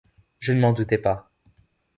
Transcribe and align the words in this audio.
Je 0.39 0.51
ne 0.51 0.59
m’en 0.59 0.73
doutais 0.73 0.97
pas. 0.97 1.31